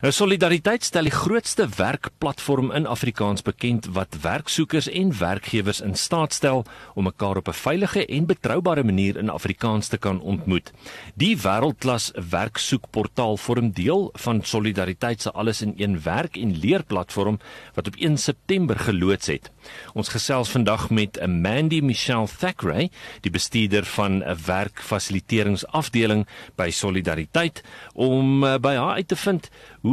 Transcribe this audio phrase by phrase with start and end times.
[0.00, 6.32] Nou Solidariteit stel die grootste werkplatform in Afrikaans bekend wat werksoekers en werkgewers in staat
[6.32, 6.62] stel
[6.94, 10.72] om mekaar op 'n veilige en betroubare manier in Afrikaans te kan ontmoet.
[11.14, 17.38] Die wêreldklas werksoekportaal vorm deel van Solidariteit se alles in een werk en leer platform
[17.74, 19.50] wat op 1 September geloods het.
[19.92, 28.44] Ons gesels vandag met Mandy Michelle Thackeray, die bestuurder van 'n werkfasiliteeringsafdeling by Solidariteit om
[28.44, 29.89] uh, by haar uit te vind hoe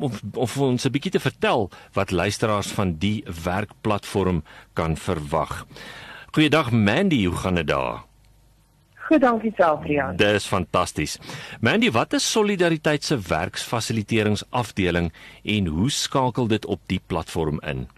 [0.00, 5.66] of, of ons 'n bietjie te vertel wat luisteraars van die werkplatform kan verwag.
[6.30, 8.04] Goeiedag Mandy, hoe gaan dit daar?
[9.08, 10.16] Goed, dankie Adrian.
[10.16, 11.18] Dis fantasties.
[11.60, 15.12] Mandy, wat is Solidariteit se werksfasiliteeringsafdeling
[15.44, 17.88] en hoe skakel dit op die platform in?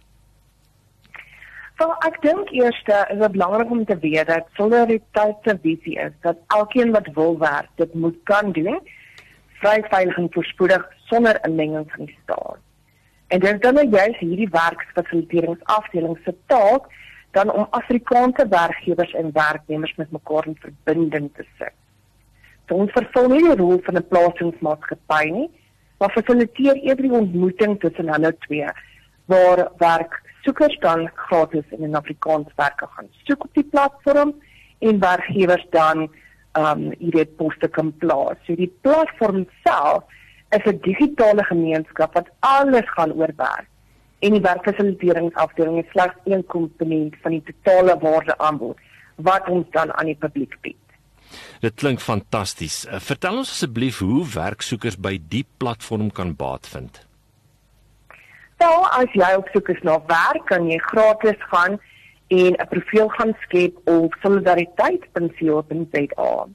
[1.81, 6.13] Wel, ek dink eers is dit belangrik om te weet dat Solidariteit se visie is
[6.21, 8.79] dat elkeen wat wil werk, dit moet kan doen
[9.63, 12.59] vry veilig en voorspoedig sonder inmenging van die staat.
[13.31, 16.89] En dit is dan nou juist hierdie werksfasiliteeringsafdeling se taak
[17.31, 21.77] dan om Afrikaanse werkgewers en werknemers met mekaar in verbinding te sit.
[22.67, 25.51] So ons vervul nie die rol van 'n plasingsmaatskappy nie,
[25.99, 28.67] maar fasiliteer eerder die ontmoeting tussen hulle twee
[29.31, 34.35] waar werksoekers dan gratis in 'n Afrikaans werk gaan soek op die platform
[34.79, 36.11] en werkgewers dan
[36.59, 38.39] um jy weet poste kan plaas.
[38.47, 40.05] So die platform self
[40.51, 43.69] is 'n digitale gemeenskap wat alles gaan oor werk.
[44.21, 48.79] En die werkfasiliteeringsafdeling is slegs een komponent van die totale waarde aanbod
[49.17, 50.77] wat ons dan aan die publiek bied.
[51.61, 52.87] Dit klink fantasties.
[52.87, 57.07] Uh, vertel ons asseblief hoe werksoekers by die platform kan baat vind.
[58.61, 61.79] Nou, as jy op soek is na werk, kan jy gratis gaan
[62.31, 66.47] en 'n profiel gaan skep op solidariteit.co.za.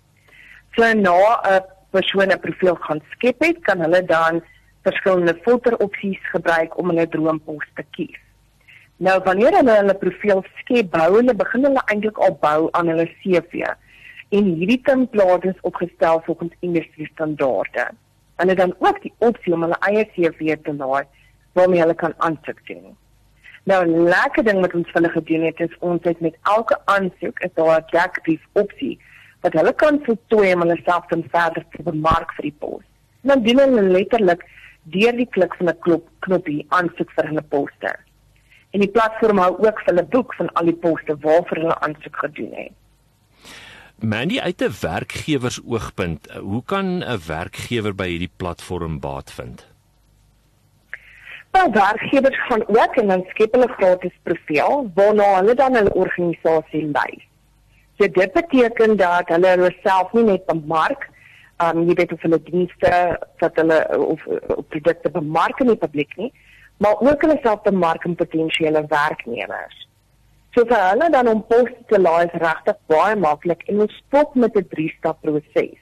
[0.76, 4.44] So na 'n persoon 'n profiel gaan skep het, kan hulle dan
[4.82, 8.20] verskillende filteropsies gebruik om hulle droompos te kies.
[8.98, 13.12] Nou wanneer hulle hulle profiel skep, bou hulle begin hulle eintlik al bou aan hulle
[13.20, 13.54] CV.
[14.30, 17.88] En hierdie template is opgestel volgens industrie standaarde.
[18.36, 21.04] Hulle dan ook die opsie om hulle eie CV te laai
[21.54, 22.98] waarmee hulle kan aansoek doen.
[23.66, 27.40] Nou 'n lekker ding wat ons vinnig gedoen het is ons het met elke aansoek
[27.40, 29.00] is daar 'n jackbrief opsie
[29.42, 32.84] wat hulle kan voltooi om hulle self dan verder te bemark vir die pos.
[33.22, 34.46] En dan doen hulle letterlik
[34.84, 37.96] deur die klik van 'n knop knoppie aansoek vir hulle poste.
[38.70, 42.16] En die platform hou ook vir hulle boek van al die poste waarvoor hulle aansoek
[42.16, 42.74] gedoen het.
[44.00, 49.75] Mandy uit 'n werkgewersoogpunt, hoe kan 'n werkgewer by hierdie platform baat vind?
[51.56, 56.82] Nou werkgewers gaan ook en dan skep hulle gratis profiel waarna hulle dan hulle organisasie
[56.92, 57.12] lei.
[57.98, 61.06] So dit beteken dat hulle hulle self nie net bemark,
[61.64, 62.92] um jy weet of hulle dienste
[63.44, 63.78] wat hulle
[64.08, 64.28] of,
[64.58, 66.34] of produkte bemark in die publiek nie,
[66.84, 69.80] maar ook hulle self bemark aan potensiële werknemers.
[70.58, 74.36] So vir hulle dan om poste te laai is regtig baie maklik en ons stop
[74.36, 75.80] met 'n drie-stap proses.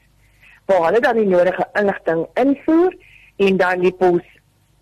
[0.70, 2.94] Waar hulle dan die nodige inligting invoer
[3.38, 4.26] en dan die pos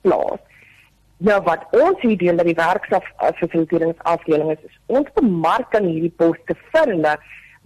[0.02, 0.47] plaas.
[1.22, 6.56] Nou wat ons hier doen by die werksfasiliteeringsafdeling is, is ons bemark aan hierdie poste
[6.72, 7.14] vir hulle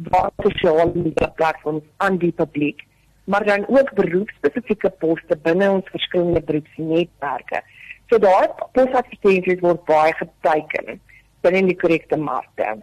[0.10, 2.84] waar sosiale media platforms aan die publiek,
[3.32, 7.64] maar dan ook beroepspesifieke poste binne ons verskillende beroepsnetwerke.
[8.12, 11.00] So daai posadvertensies word baie geteken
[11.48, 12.76] binne die korrekte markte.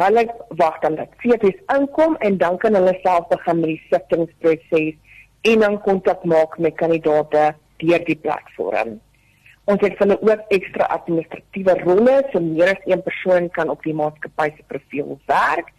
[0.00, 0.28] Hulle
[0.64, 4.94] wag dan dat CV's inkom en dan kan hulle self begin met die siftingproses
[5.52, 7.50] en dan kontak maak met kandidaate
[7.84, 9.02] deur die platform.
[9.64, 13.94] Ons het hulle ook ekstra administratiewe rolle, so meer as een persoon kan op die
[13.96, 15.70] maatskappy se profiel werk.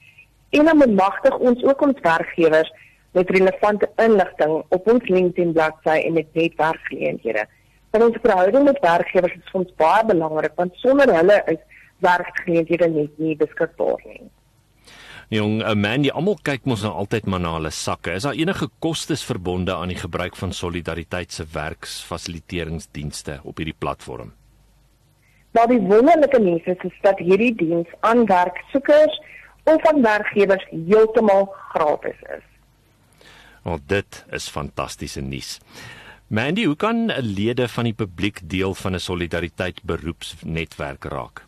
[0.57, 2.71] En dan bemagtig ons ook ons werkgewers
[3.15, 7.45] met relevante inligting op ons LinkedIn bladsy en met netwerkgeleenthede.
[7.89, 11.61] Want ons verhouding met werkgewers is vir ons baie belangrik want sonder hulle is
[12.03, 14.25] werkgeleenthede net nie beskikbaar nie.
[15.29, 18.13] Jong, 'n man, die almal kyk mos nou altyd maar na hulle sakke.
[18.13, 24.33] Is daar enige kostes verbonde aan die gebruik van solidariteit se werksfasiliteeringsdienste op hierdie platform?
[25.51, 29.21] Maar die wonderlike nuus is, is dat hierdie diens aan werksoekers
[29.63, 32.45] of aan werkgewers heeltemal gratis is.
[33.63, 35.59] Want dit is fantastiese nuus.
[36.27, 41.45] Mandy, hoe kan lede van die publiek deel van 'n solidariteit beroepsnetwerk raak?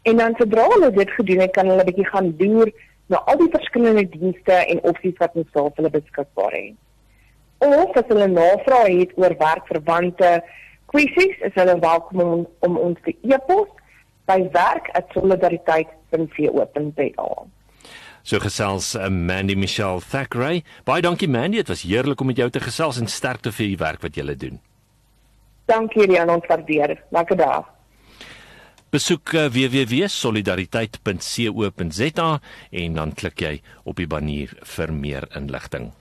[0.02, 2.72] En dan sodra hulle dit gedoen het, kan hulle 'n bietjie gaan deur
[3.06, 6.74] na al die verskillende dienste en opsies wat ons daar vir hulle beskikbaar het.
[7.58, 10.42] Of as hulle navrae het oor werkverwante
[10.92, 13.68] kwessies, is hulle welkom om, om ons te e-pos
[14.26, 17.46] by werk@solidariteit.co.za.
[18.26, 20.64] So gesels uh, Mandy Michelle Thackeray.
[20.84, 23.78] Baie dankie Mandy, dit was heerlik om met jou te gesels en sterkte vir die
[23.78, 24.58] werk wat jy lê doen.
[25.70, 26.98] Dankie Rian, ons waardeer.
[27.14, 27.64] Lekker dag.
[28.90, 32.40] Besoek uh, www.solidariteit.co.za
[32.82, 35.92] en dan klik jy op die banner vir meer inligting.